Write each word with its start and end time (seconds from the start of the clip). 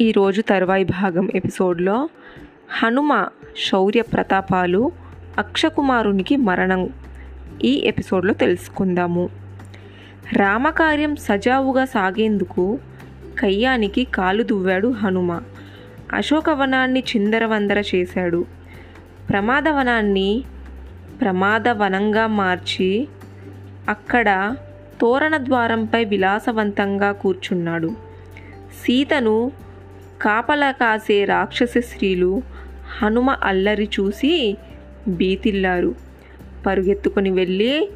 ఈరోజు 0.00 0.42
తరువాయి 0.42 0.84
భాగం 0.84 1.28
ఎపిసోడ్లో 1.34 2.08
హనుమ 2.82 3.26
శౌర్య 3.70 4.02
ప్రతాపాలు 4.02 4.92
అక్షకుమారునికి 5.38 6.36
మరణం 6.36 6.90
ఈ 7.64 7.82
ఎపిసోడ్లో 7.84 8.34
తెలుసుకుందాము. 8.34 9.28
రామకార్యం 10.32 11.16
సజావుగా 11.16 11.84
సాగేందుకు 11.84 12.78
కయ్యానికి 13.40 14.04
కాలు 14.04 14.42
దువ్వాడు 14.42 14.88
హనుమ. 14.88 15.40
అశోకవనాన్ని 16.12 17.00
చిందరవందర 17.00 17.84
చేశాడు. 17.94 18.46
ప్రమాదవనాన్ని 19.30 20.44
ప్రమాదవనంగా 21.20 22.26
మార్చి 22.26 23.08
అక్కడ 23.88 24.56
తోరణ 25.00 25.36
ద్వారంపై 25.36 26.04
విలాసవంతంగా 26.04 27.12
కూర్చున్నాడు. 27.12 27.88
సీతను 28.84 29.52
కాపలా 30.22 30.70
కాసే 30.70 31.24
రాక్షస 31.24 31.78
స్త్రీలు 31.78 32.42
హనుమ 33.02 33.30
అల్లరి 33.30 33.88
చూసి 34.00 34.56
బీతిల్లారు. 35.08 35.94
పరుగెత్తుకుని 36.66 37.30
వెళ్ళి 37.30 37.88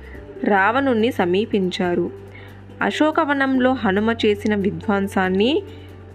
రావణుణ్ణి 0.45 1.13
సమీపించారు. 1.13 2.11
అశోకవనంలో 2.83 3.73
హనుమ 3.73 4.15
చేసిన 4.27 4.55
విధ్వంసాన్ని 4.55 5.63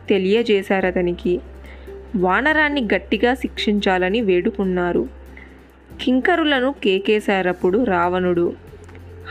తెలియజేశారతనికి. 0.09 1.39
వానరాన్ని 2.15 2.87
గట్టిగా 2.95 3.33
శిక్షించాలని 3.33 4.21
వేడుకున్నారు. 4.21 5.07
కింకరులను 6.01 6.75
కేకేశారప్పుడు 6.83 7.83
రావణుడు. 7.83 8.53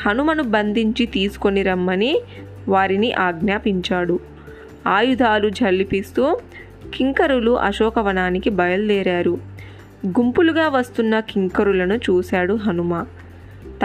హనుమను 0.06 0.42
బంధించి 0.42 1.06
తీసుకొని 1.06 1.62
రమ్మని 1.62 2.20
వారిని 2.68 3.12
ఆజ్ఞాపించాడు. 3.12 4.33
ఆయుధాలు 4.86 5.48
జల్లిపిస్తూ 5.48 6.38
కింకరులు 6.94 7.58
అశోకవనానికి 7.58 8.50
బయలుదేరారు. 8.50 9.38
గుంపులుగా 10.06 10.68
వస్తున్న 10.68 11.20
కింకరులను 11.20 11.94
చూశాడు 11.94 12.54
హనుమ. 12.54 13.06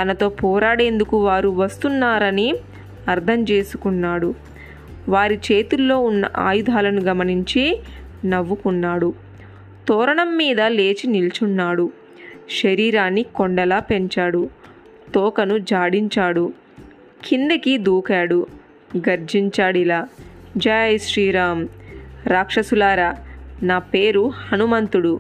తనతో 0.02 0.30
పోరాడేందుకు 0.30 1.26
వారు 1.26 1.50
వస్తున్నారని 1.50 2.56
అర్థం 3.08 3.44
చేసుకున్నాడు. 3.44 4.34
వారి 5.10 5.40
చేతుల్లో 5.52 6.00
ఉన్న 6.00 6.30
ఆయుధాలను 6.38 7.02
గమనించి 7.02 7.80
నవ్వుకున్నాడు. 8.26 9.14
తోరణం 9.88 10.38
మీద 10.38 10.62
లేచి 10.62 11.08
నిల్చున్నాడు. 11.08 11.92
శరీరాన్ని 12.64 13.24
కొండలా 13.24 13.80
పెంచాడు. 13.80 14.50
తోకను 15.16 15.58
జాడించాడు. 15.58 16.54
కిందకి 17.26 17.78
దూకాడు. 17.78 18.48
గర్జించాడిలా. 19.10 20.08
జై 20.60 20.98
శ్రీరామ్. 20.98 21.68
రాక్షసులారా 22.28 23.16
నా 23.64 23.80
పేరు 23.80 24.32
హనుమంతుడు. 24.36 25.20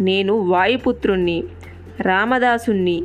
నేను 0.00 0.34
వాయుపుత్రుణ్ణి 0.34 1.44
రామదాసుణ్ణి. 2.00 3.04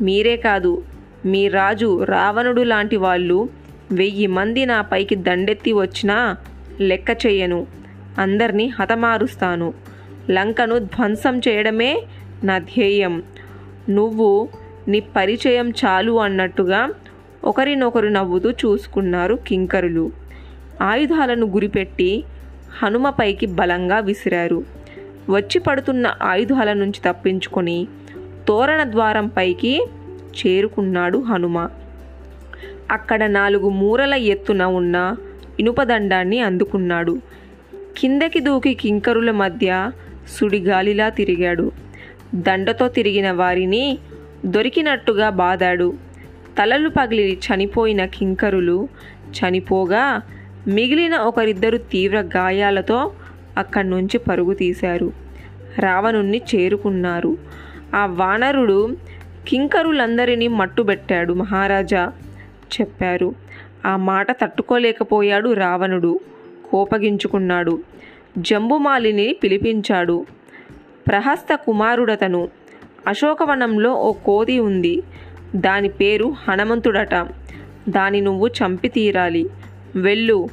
మీరే 0.00 0.36
కాదు 0.36 0.84
మీ 1.24 1.48
రాజు 1.48 2.04
రావణుడు 2.04 2.62
లాంటి 2.62 2.96
వాళ్ళు 2.96 3.48
వెయ్యి 3.92 4.26
మంది 4.26 4.66
నా 4.66 4.80
పైకి 4.80 5.14
దండెత్తి 5.14 5.72
వచ్చినా 5.72 6.36
లెక్క 6.80 7.26
చెయ్యను. 7.26 7.66
అందరినీ 8.18 8.66
హతమారుస్తాను. 8.66 9.74
లంకను 10.30 10.78
ధ్వంసం 10.78 11.38
చేయడమే 11.38 12.02
నా 12.44 12.58
ధ్యేయం. 12.58 13.22
నువ్వు 13.90 14.48
నీ 14.88 15.00
పరిచయం 15.00 15.70
చాలు 15.70 16.20
అన్నట్టుగా 16.20 16.90
ఒకరినొకరు 17.44 18.08
నవ్వుతూ 18.08 18.50
చూసుకున్నారు 18.50 19.38
కింకరులు. 19.46 20.21
ఆయుధాలను 20.82 21.46
గురిపెట్టి 21.46 22.24
హనుమపైకి 22.82 23.46
బలంగా 23.46 23.98
విసిరారు. 23.98 24.64
వచ్చి 25.30 25.58
పడుతున్న 25.58 26.14
ఆయుధాల 26.22 26.72
నుంచి 26.72 27.00
తప్పించుకొని 27.06 27.88
తోరణ 28.48 28.84
ద్వారం 28.84 29.26
పైకి 29.26 29.86
చేరుకున్నాడు 30.38 31.18
హనుమ. 31.18 31.68
అక్కడ 32.90 33.26
నాలుగు 33.26 33.68
మూరల 33.68 34.14
ఎత్తున 34.14 34.62
ఉన్న 34.62 35.16
ఇనుపదండాన్ని 35.60 36.40
అందుకున్నాడు. 36.40 37.20
కిందకి 37.98 38.40
దూకి 38.40 38.74
కింకరుల 38.74 39.30
మధ్య 39.30 39.90
సుడిగాలిలా 40.40 41.08
తిరిగాడు. 41.08 41.72
దండతో 42.34 42.88
తిరిగిన 42.88 43.30
వారిని 43.30 43.98
దొరికినట్టుగా 44.46 45.30
బాదాడు. 45.30 45.94
తలలు 46.58 46.88
పగిలి 46.88 47.38
చనిపోయిన 47.38 48.04
కింకరులు 48.04 48.88
చనిపోగా 49.32 50.20
మిగిలిన 50.66 51.16
ఒకరిద్దరు 51.16 51.76
తీవ్ర 51.76 52.20
గాయాలతో 52.20 53.12
అక్కడి 53.58 53.90
నుంచి 53.90 54.18
పరుగు 54.18 54.54
తీశారు. 54.54 55.12
రావణుణ్ణి 55.78 56.42
చేరుకున్నారు. 56.54 57.38
ఆ 57.94 58.06
వానరుడు 58.06 58.96
కింకరులందరినీ 59.48 60.48
మట్టుబెట్టాడు 60.48 61.32
మహారాజా 61.32 62.12
చెప్పారు. 62.80 63.34
ఆ 63.86 63.96
మాట 63.96 64.32
తట్టుకోలేకపోయాడు 64.32 65.52
రావణుడు. 65.52 66.20
కోపగించుకున్నాడు. 66.70 67.82
జంబుమాలిని 68.38 69.36
పిలిపించాడు. 69.42 70.26
ప్రహస్త 71.08 71.54
కుమారుడతను. 71.54 72.48
అశోకవనంలో 73.06 73.94
ఓ 73.94 74.12
కోతి 74.12 74.58
ఉంది. 74.58 75.02
దాని 75.56 75.88
పేరు 75.88 76.34
హనుమంతుడట. 76.48 77.14
దాని 77.88 78.20
నువ్వు 78.20 78.46
చంపి 78.46 78.88
తీరాలి 78.88 79.50
వెళ్ళు 79.96 80.48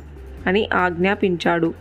అని 0.47 0.69
ఆజ్ఞాపించాడు. 0.73 1.73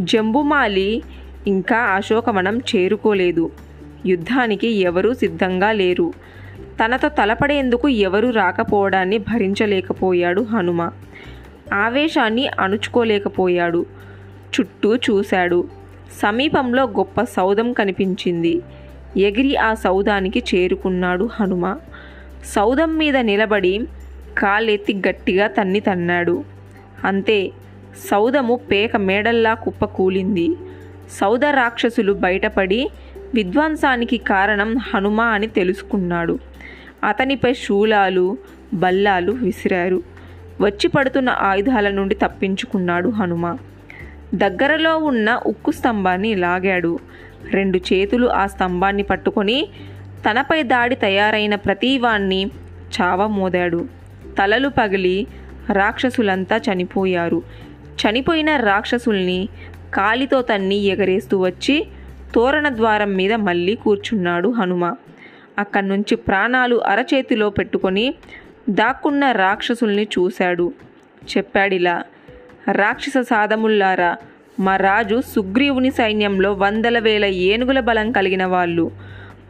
జంబుమాలి 0.00 1.02
ఇంకా 1.46 1.76
అశోకవనం 1.76 2.58
చేరుకోలేదు. 2.58 3.50
యుద్ధానికి 4.06 4.68
ఎవరూ 4.68 5.14
సిద్ధంగా 5.14 5.72
లేరు. 5.72 6.12
తనతో 6.84 7.08
తలపడేందుకు 7.08 7.88
ఎవరూ 7.88 8.30
రాకపోవడాన్ని 8.30 9.18
భరించలేకపోయాడు 9.18 10.42
హనుమ. 10.42 10.90
ఆవేశాన్ని 11.72 12.48
అణుచుకోలేకపోయాడు. 12.60 13.86
చుట్టూ 14.60 14.96
చూశాడు. 14.96 15.68
సమీపంలో 16.22 16.84
గొప్ప 16.84 17.22
సౌధం 17.22 17.72
కనిపించింది. 17.72 18.62
ఎగిరి 19.16 19.56
ఆ 19.56 19.74
సౌధానికి 19.74 20.42
చేరుకున్నాడు 20.54 21.28
హనుమ. 21.32 21.76
సౌధం 22.44 22.96
మీద 22.96 23.16
నిలబడి 23.16 23.86
కాలెత్తి 24.38 25.02
గట్టిగా 25.08 25.46
తన్ని 25.46 25.80
తన్నాడు. 25.80 26.55
అంతే. 27.04 27.50
సౌదము 28.10 28.56
పేక 28.56 28.96
మేడల్లా 28.96 29.54
కుప్పకూలింది 29.54 30.56
సౌద 31.20 31.44
రాక్షసులు 31.44 32.12
బయటపడి 32.12 32.90
విధ్వంసానికి 33.34 34.16
కారణం 34.16 34.76
హనుమ 34.76 35.20
అని 35.20 35.46
తెలుసుకున్నాడు. 35.46 36.38
అతనిపై 37.04 37.54
శూలాలు 37.54 38.38
బల్లాలు 38.74 39.32
విసిరారు. 39.32 40.02
వచ్చి 40.60 40.88
పడుతున్న 40.88 41.28
ఆయుధాల 41.40 41.90
నుండి 41.90 42.14
తప్పించుకున్నాడు 42.14 43.08
హనుమ. 43.08 43.56
దగ్గరలో 44.34 44.98
ఉన్న 44.98 45.40
ఉక్కు 45.46 45.70
స్తంభాన్ని 45.70 46.34
లాగాడు. 46.34 46.98
రెండు 47.50 47.78
చేతులు 47.78 48.26
ఆ 48.26 48.46
స్తంభాన్ని 48.46 49.02
పట్టుకొని 49.02 49.68
తనపై 50.30 50.62
దాడి 50.62 50.94
తయారైన 50.94 51.54
ప్రతీవాణ్ణి 51.54 52.50
చావమోదాడు. 53.00 53.88
తలలు 54.38 54.68
పగిలి 54.68 55.26
రాక్షసులంతా 55.72 56.56
చనిపోయారు. 56.56 57.42
చనిపోయిన 57.86 58.56
రాక్షసుల్ని 58.56 59.48
కాలితో 59.94 60.42
తన్ని 60.42 60.76
ఎగరేస్తూ 60.76 61.38
వచ్చి 61.38 61.86
తోరణ 62.34 62.68
ద్వారం 62.68 63.12
మీద 63.12 63.32
మళ్ళీ 63.32 63.74
కూర్చున్నాడు 63.74 64.48
హనుమ. 64.48 64.94
అక్కడి 65.58 65.88
నుంచి 65.88 66.16
ప్రాణాలు 66.16 66.76
అరచేతిలో 66.76 67.50
పెట్టుకొని 67.50 68.14
దాక్కున్న 68.70 69.32
రాక్షసుల్ని 69.32 70.02
చూశాడు. 70.02 70.72
చెప్పాడిలా 71.36 72.02
రాక్షస 72.72 73.12
సాధముల్లారా 73.18 74.16
మా 74.60 74.76
రాజు 74.76 75.20
సుగ్రీవుని 75.20 75.90
సైన్యంలో 75.90 76.52
వందల 76.52 76.98
వేల 76.98 77.24
ఏనుగుల 77.24 77.80
బలం 77.80 78.12
కలిగిన 78.12 78.44
వాళ్ళు. 78.44 78.90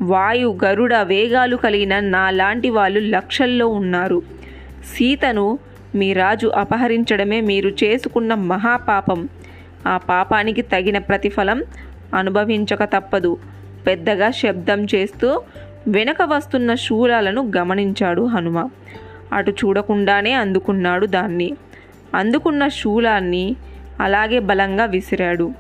వాయు 0.03 0.59
గరుడ 0.65 0.95
వేగాలు 0.95 1.57
కలిగిన 1.57 2.01
నాలాంటి 2.01 2.71
వాళ్ళు 2.71 3.01
లక్షల్లో 3.01 3.69
ఉన్నారు. 3.69 4.23
సీతను 4.85 5.59
మీ 5.97 6.13
రాజు 6.13 6.47
అపహరించడమే 6.47 7.41
మీరు 7.41 7.69
చేసుకున్న 7.69 8.35
మహాపాపం. 8.35 9.29
ఆ 9.87 9.97
పాపానికి 9.97 10.63
తగిన 10.63 10.99
ప్రతిఫలం 10.99 11.65
అనుభవించక 12.15 12.85
తప్పదు. 12.85 13.39
పెద్దగా 13.87 14.31
శబ్దం 14.31 14.87
చేస్తూ 14.95 15.43
వెనక 15.89 16.17
వస్తున్న 16.23 16.75
శూలాలను 16.75 17.53
గమనించాడు 17.57 18.23
హనుమ. 18.23 18.69
అటు 19.33 19.51
చూడకుండానే 19.51 20.33
అందుకున్నాడు 20.33 21.07
దాన్ని. 21.07 21.57
అందుకున్న 22.15 22.69
శూలాన్ని 22.69 23.57
అలాగే 24.01 24.39
బలంగా 24.39 24.85
విసిరాడు. 24.85 25.53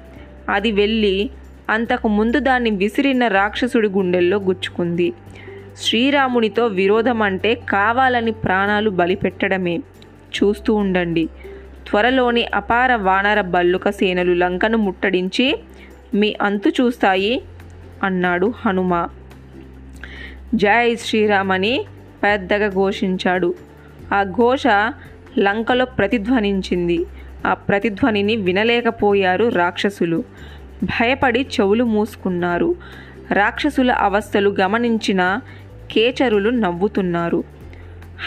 అది 0.48 0.72
వెళ్ళి 0.72 1.30
అంతకు 1.70 2.08
ముందు 2.08 2.38
దాన్ని 2.38 2.70
విసిరిన 2.70 3.28
రాక్షసుడి 3.28 3.88
గుండెల్లో 3.88 4.38
గుచ్చుకుంది. 4.38 5.12
శ్రీరామునితో 5.76 6.66
విరోధం 6.66 7.22
అంటే 7.22 7.54
కావాలని 7.54 8.30
ప్రాణాలు 8.30 8.90
బలిపెట్టడమే. 8.90 9.78
చూస్తూ 10.42 10.74
ఉండండి. 10.74 11.28
త్వరలోని 11.88 12.46
అపార 12.46 12.94
వానర 12.94 13.40
బల్లుక 13.40 13.90
సేనలు 13.90 14.32
లంకను 14.32 14.78
ముట్టడించి 14.78 15.60
మీ 16.14 16.36
అంతు 16.42 16.68
చూస్తాయి 16.68 17.42
అన్నాడు 18.02 18.52
హనుమ. 18.56 19.08
జై 20.54 20.96
శ్రీరామ్ 20.96 21.52
అని 21.52 21.84
పెద్దగా 22.22 22.68
ఘోషించాడు. 22.68 23.54
ఆ 24.14 24.22
ఘోష 24.22 24.66
లంకలో 25.38 25.84
ప్రతిధ్వనించింది. 25.84 27.06
ఆ 27.46 27.54
ప్రతిధ్వనిని 27.54 28.36
వినలేకపోయారు 28.36 29.48
రాక్షసులు. 29.48 30.24
భయపడి 30.82 31.46
చెవులు 31.60 31.84
మూసుకున్నారు. 31.84 32.74
రాక్షసుల 33.32 33.92
అవస్థలు 33.92 34.56
గమనించిన 34.60 35.40
కేచరులు 35.90 36.50
నవ్వుతున్నారు. 36.50 37.44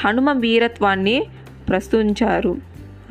హనుమ 0.03 0.31
వీరత్వాన్ని 0.31 1.25
ప్రస్తుతించారు 1.69 2.57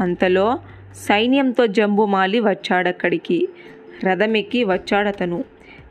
అంతలో 0.00 0.58
సైన్యంతో 0.94 1.66
జంబుమాలి 1.66 2.40
వచ్చాడక్కడికి. 2.40 3.48
రథమెక్కి 4.04 4.64
వచ్చాడతను. 4.64 5.44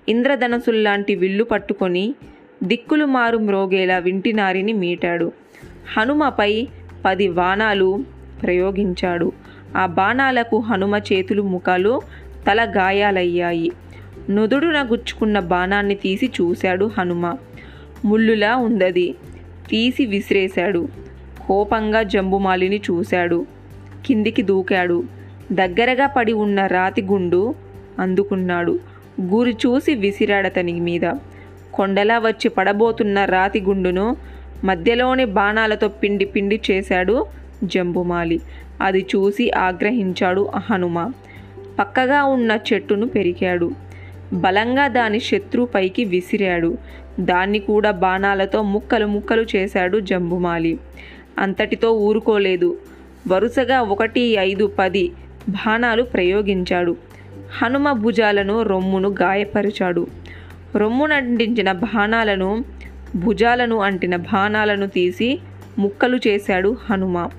ఇంద్రధనసుల్లాంటి 0.10 1.16
విల్లు 1.16 1.44
పట్టుకొని 1.44 2.16
దిక్కులు 2.64 3.06
మారు 3.06 3.38
మ్రోగేలా 3.38 3.98
వింటినారిని 3.98 4.74
మీటాడు. 4.74 5.32
హనుమపై 5.98 6.68
పది 7.06 7.28
బాణాలు 7.28 8.04
ప్రయోగించాడు. 8.44 9.32
ఆ 9.78 9.86
బాణాలకు 9.86 10.60
హనుమ 10.60 10.96
చేతులు 10.96 11.42
ముఖాలు 11.42 12.02
తల 12.48 12.74
గాయాలయ్యాయి. 12.78 13.72
నుదుడున 14.30 14.84
గుచ్చుకున్న 14.84 15.40
బాణాన్ని 15.40 15.96
తీసి 15.96 16.32
చూశాడు 16.42 16.92
హనుమ. 16.98 17.36
ముళ్ళులా 18.06 18.56
ఉందది. 18.56 19.16
తీసి 19.70 20.06
విసిరేశాడు. 20.06 21.07
కోపంగా 21.48 22.04
జంబుమాలిని 22.04 22.78
చూశాడు. 22.78 23.46
కిందికి 24.06 24.42
దూకాడు. 24.42 25.04
దగ్గరగా 25.52 26.08
పడి 26.08 26.34
ఉన్న 26.34 26.66
రాతి 26.66 27.02
గుండు 27.02 27.56
అందుకున్నాడు. 28.00 28.80
గురి 29.22 29.52
చూసి 29.52 29.96
విసిరాడతని 29.96 30.80
మీద. 30.80 31.14
కొండలా 31.74 32.20
వచ్చి 32.20 32.50
పడబోతున్న 32.50 33.26
రాతి 33.26 33.62
గుండును 33.62 34.16
మధ్యలోని 34.64 35.26
బాణాలతో 35.26 35.88
పిండి 35.88 36.26
పిండి 36.26 36.62
చేశాడు 36.72 37.26
జంబుమాలి. 37.64 38.42
అది 38.82 39.06
చూసి 39.16 39.52
ఆగ్రహించాడు 39.52 40.50
హనుమ. 40.56 41.12
పక్కగా 41.80 42.24
ఉన్న 42.24 42.60
చెట్టును 42.74 43.08
పెరికాడు 43.08 43.72
బలంగా 44.34 44.88
దాని 44.88 45.20
శత్రుపైకి 45.20 46.04
విసిరాడు. 46.04 46.78
దాన్ని 47.20 47.60
కూడా 47.60 47.92
బాణాలతో 47.92 48.62
ముక్కలు 48.62 49.06
ముక్కలు 49.06 49.46
చేశాడు 49.56 50.00
జంబుమాలి. 50.00 50.80
అంతటితో 51.38 51.92
ఊరుకోలేదు. 51.92 52.78
వరుసగా 53.28 53.82
ఒకటి 53.82 54.22
ఐదు 54.22 54.72
పది 54.80 55.12
బాణాలు 55.50 56.04
ప్రయోగించాడు. 56.04 56.98
హనుమ 57.62 57.92
భుజాలను 57.92 58.62
రొమ్మును 58.62 59.10
గాయపరిచాడు. 59.10 60.08
రొమ్మునంటించిన 60.76 61.72
బాణాలను 61.72 62.64
భుజాలను 63.16 63.78
అంటిన 63.78 64.16
బాణాలను 64.16 64.88
తీసి 64.88 65.40
ముక్కలు 65.80 66.20
చేశాడు 66.28 66.78
హనుమ. 66.90 67.30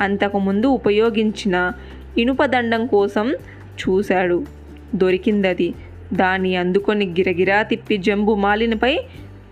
అంతకుముందు 0.00 0.66
ఉపయోగించిన 0.66 1.72
ఇనుపదండం 2.18 2.86
కోసం 2.86 3.32
చూశాడు. 3.82 4.44
దొరికిందది. 4.94 5.74
దాన్ని 6.12 6.56
అందుకొని 6.56 7.06
గిరగిరా 7.06 7.62
తిప్పి 7.62 7.96
జంబు 7.96 8.34
మాలినపై 8.34 8.98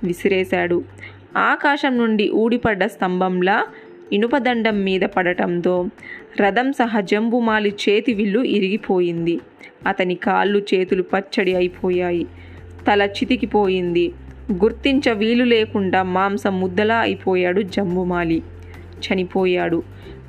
విసిరేశాడు. 0.04 0.84
ఆకాశం 1.36 1.98
నుండి 1.98 2.30
ఊడిపడ్డ 2.30 2.84
స్తంభంలా 2.84 3.66
ఇనుపదండం 4.12 4.84
మీద 4.84 5.00
పడటంతో 5.00 5.86
రథం 6.40 6.72
సహా 6.72 7.00
జంబుమాలి 7.00 7.74
చేతి 7.88 8.14
విల్లు 8.14 8.40
ఇరిగిపోయింది. 8.40 9.40
అతని 9.86 10.14
కాళ్ళు 10.14 10.58
చేతులు 10.58 11.02
పచ్చడి 11.02 11.54
అయిపోయాయి. 11.54 12.26
తల 12.86 13.02
చితికిపోయింది. 13.02 14.12
గుర్తించ 14.52 15.12
వీలు 15.12 15.44
లేకుండా 15.44 16.02
మాంసం 16.02 16.60
ముద్దలా 16.60 16.98
అయిపోయాడు 16.98 17.62
జంబుమాలి. 17.62 18.42
చనిపోయాడు. 18.98 19.82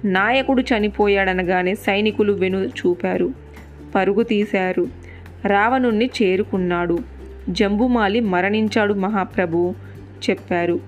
నాయకుడు 0.06 0.62
చనిపోయాడనగానే 0.62 1.76
సైనికులు 1.76 2.34
వెను 2.34 2.66
చూపారు. 2.66 3.34
పరుగు 3.96 4.24
తీశారు. 4.24 4.88
రావణుణ్ణి 5.46 6.10
చేరుకున్నాడు. 6.24 7.00
జంబుమాలి 7.50 8.20
మరణించాడు 8.20 8.94
మహాప్రభు. 8.94 9.76
చెప్పారు. 10.30 10.80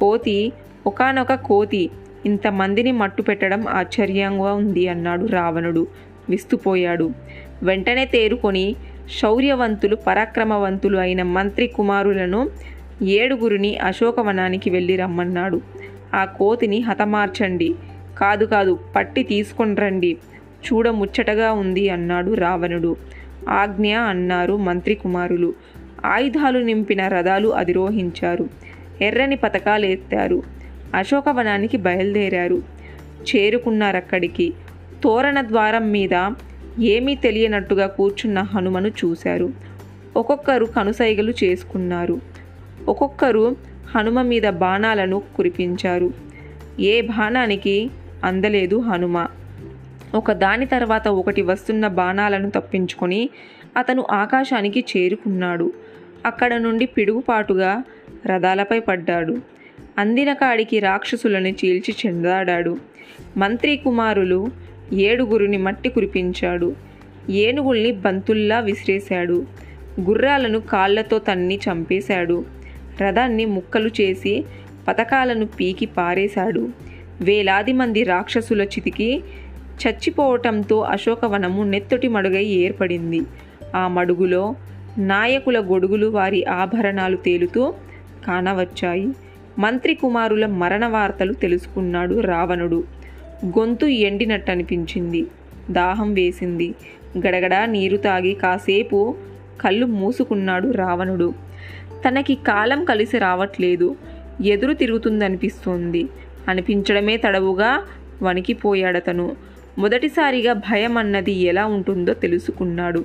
కోతి 0.00 0.52
ఒకానొక 0.86 1.34
కోతి 1.34 1.90
ఇంతమందిని 2.26 2.92
మట్టు 2.92 3.22
పెట్టడం 3.22 3.68
ఆశ్చర్యంగా 3.68 4.52
ఉంది 4.52 4.88
అన్నాడు 4.88 5.26
రావణుడు. 5.26 5.86
విస్తుపోయాడు. 6.28 7.10
వెంటనే 7.62 8.04
తేరుకొని 8.04 8.76
శౌర్యవంతులు 9.22 9.96
పరాక్రమవంతులు 9.96 10.98
అయిన 10.98 11.22
మంత్రి 11.22 11.66
కుమారులను 11.66 12.50
ఏడుగురిని 13.02 13.76
అశోకవనానికి 13.76 14.70
వెళ్ళి 14.70 14.96
రమ్మన్నాడు. 14.96 15.60
ఆ 16.14 16.24
కోతిని 16.24 16.80
హతమార్చండి. 16.80 17.74
కాదు 18.18 18.44
కాదు 18.44 18.78
పట్టి 18.96 19.22
తీసుకొని 19.22 19.74
రండి 19.74 20.16
చూడ 20.66 20.88
ముచ్చటగా 20.88 21.52
ఉంది 21.52 21.90
అన్నాడు 21.90 22.34
రావణుడు. 22.34 22.96
ఆజ్ఞ 23.48 23.96
అన్నారు 23.96 24.56
మంత్రి 24.56 24.94
కుమారులు. 24.94 25.54
ఆయుధాలు 26.04 26.58
నింపిన 26.58 27.08
రథాలు 27.08 27.48
అధిరోహించారు. 27.48 28.48
ఎర్రని 29.02 29.36
పథకాలు 29.36 29.86
ఎత్తారు 29.86 30.42
అశోకవనానికి 30.94 31.76
బయలుదేరారు. 31.76 32.62
చేరుకున్నారక్కడికి. 33.22 34.54
తోరణ 35.04 35.40
ద్వారం 35.40 35.90
మీద 35.90 36.30
ఏమీ 36.80 37.14
తెలియనట్టుగా 37.14 37.86
కూర్చున్న 37.86 38.40
హనుమను 38.40 38.88
చూశారు. 38.88 39.52
ఒక్కొక్కరు 40.16 40.64
కనుసైగలు 40.64 41.34
చేసుకున్నారు. 41.44 42.20
ఒక్కొక్కరు 42.88 43.56
హనుమ 43.96 44.22
మీద 44.22 44.42
బాణాలను 44.42 45.22
కురిపించారు. 45.36 46.14
ఏ 46.80 47.00
బాణానికి 47.00 47.90
అందలేదు 48.24 48.80
హనుమ. 48.80 49.26
ఒక 50.14 50.32
దాని 50.32 50.66
తర్వాత 50.66 51.08
ఒకటి 51.08 51.42
వస్తున్న 51.42 51.88
బాణాలను 51.88 52.50
తప్పించుకొని 52.50 53.30
అతను 53.76 54.06
ఆకాశానికి 54.10 54.84
చేరుకున్నాడు. 54.96 55.72
అక్కడ 56.26 56.54
నుండి 56.54 56.86
పిడుగుపాటుగా 56.86 57.82
రథాలపై 58.26 58.80
పడ్డాడు. 58.80 59.38
అందిన 59.98 60.32
కాడికి 60.32 60.78
రాక్షసులను 60.78 61.48
చీల్చి 61.48 61.94
చెందాడాడు. 62.06 62.76
మంత్రి 63.36 63.76
కుమారులు 63.76 64.48
ఏడుగురిని 64.92 65.56
మట్టి 65.56 65.88
కురిపించాడు. 65.88 66.76
ఏనుగుల్ని 67.30 67.92
బంతుల్లా 67.92 68.60
విసిరేశాడు. 68.60 69.46
గుర్రాలను 70.00 70.60
కాళ్ళతో 70.60 71.18
తన్ని 71.18 71.56
చంపేశాడు. 71.56 72.44
రథాన్ని 73.02 73.44
ముక్కలు 73.44 73.90
చేసి 74.00 74.44
పథకాలను 74.88 75.46
పీకి 75.46 75.86
పారేశాడు. 75.86 76.68
వేలాది 77.20 77.72
మంది 77.72 78.04
రాక్షసుల 78.04 78.62
చితికి 78.62 79.22
చచ్చిపోవటంతో 79.86 80.80
అశోకవనము 80.80 81.62
నెత్తటి 81.62 82.08
మడుగై 82.08 82.44
ఏర్పడింది. 82.44 83.20
ఆ 83.76 83.88
మడుగులో 83.88 84.54
నాయకుల 84.98 85.60
గొడుగులు 85.60 86.06
వారి 86.06 86.44
ఆభరణాలు 86.44 87.16
తేలుతూ 87.16 87.74
కానవచ్చాయి. 88.26 89.08
మంత్రి 89.58 89.94
కుమారుల 89.94 90.46
మరణ 90.46 90.86
వార్తలు 90.86 91.32
తెలుసుకున్నాడు 91.32 92.20
రావణుడు. 92.20 92.84
గొంతు 93.46 93.86
ఎండినట్టు 93.86 94.50
అనిపించింది 94.50 95.26
దాహం 95.70 96.14
వేసింది. 96.14 96.74
గడగడా 97.18 97.66
నీరు 97.66 97.96
తాగి 97.96 98.34
కాసేపు 98.34 99.16
కళ్ళు 99.60 99.86
మూసుకున్నాడు 99.86 100.70
రావణుడు. 100.70 101.34
తనకి 102.08 102.34
కాలం 102.34 102.84
కలిసి 102.84 103.18
రావట్లేదు. 103.18 103.96
ఎదురు 104.44 104.72
తిరుగుతుందనిపిస్తోంది. 104.72 106.06
అనిపించడమే 106.48 107.16
తడవుగా 107.16 107.82
వణికిపోయాడతను. 108.22 109.36
మొదటిసారిగా 109.78 110.52
భయం 110.52 110.98
అన్నది 110.98 111.32
ఎలా 111.32 111.66
ఉంటుందో 111.66 112.14
తెలుసుకున్నాడు. 112.14 113.04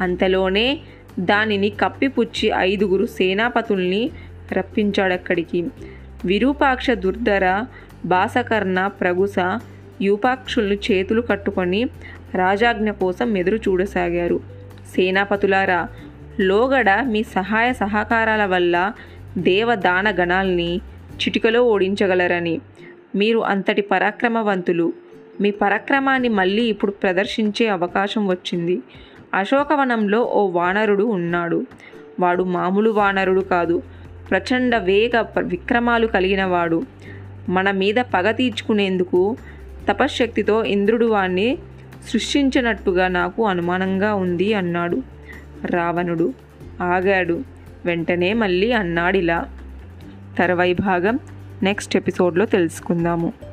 అంతలోనే 0.00 0.78
దానిని 1.20 1.70
కప్పిపుచ్చి 1.70 2.52
ఐదుగురు 2.56 3.06
సేనాపతుల్ని 3.06 4.10
రప్పించాడక్కడికి 4.52 5.64
విరూపాక్ష 6.24 6.90
దుర్ధర 6.90 7.64
బాసకర్ణ 8.04 8.86
ప్రగుస 8.86 9.58
యూపాక్షుల్ని 10.02 10.78
చేతులు 10.92 11.20
కట్టుకొని 11.20 11.84
రాజాజ్ఞ 12.34 12.90
కోసం 12.90 13.36
ఎదురు 13.36 13.56
చూడసాగారు. 13.56 14.40
సేనాపతులారా 14.94 15.88
లోగడ 16.40 16.90
మీ 16.90 17.22
సహాయ 17.22 17.72
సహకారాల 17.72 18.44
వల్ల 18.44 18.92
దేవదాన 19.38 20.10
గణాల్ని 20.10 20.76
చిటికలో 21.14 21.62
ఓడించగలరని. 21.62 22.60
మీరు 23.16 23.38
అంతటి 23.38 23.82
పరాక్రమవంతులు. 23.82 24.92
మీ 25.40 25.50
పరాక్రమాన్ని 25.50 26.28
మళ్ళీ 26.28 26.62
ఇప్పుడు 26.62 26.90
ప్రదర్శించే 26.90 27.68
అవకాశం 27.68 28.26
వచ్చింది. 28.26 28.82
అశోకవనంలో 29.34 30.22
ఓ 30.22 30.50
వానరుడు 30.50 31.04
ఉన్నాడు. 31.04 31.66
వాడు 32.20 32.42
మామూలు 32.42 32.90
వానరుడు 32.90 33.40
కాదు. 33.40 33.82
ప్రచండ 34.30 34.76
వేగ 34.76 35.24
విక్రమాలు 35.42 36.06
కలిగిన 36.06 36.44
వాడు. 36.44 36.82
మన 37.48 37.70
మీద 37.70 37.94
పగ 37.94 38.30
తీర్చుకునేందుకు 38.30 39.36
తపశ్శక్తితో 39.88 40.64
ఇంద్రుడు 40.64 41.06
వాణ్ణి 41.06 41.58
సృష్టించినట్టుగా 42.08 43.08
నాకు 43.08 43.46
అనుమానంగా 43.46 44.14
ఉంది 44.14 44.54
అన్నాడు. 44.54 45.02
రావణుడు 45.64 46.34
ఆగాడు. 46.80 47.40
వెంటనే 47.84 48.32
మళ్ళీ 48.32 48.72
అన్నాడిలా. 48.72 49.48
తర్వాయి 50.38 50.74
భాగం 50.74 51.18
నెక్స్ట్ 51.62 51.96
ఎపిసోడ్లో 51.96 52.44
తెలుసుకుందాము. 52.44 53.47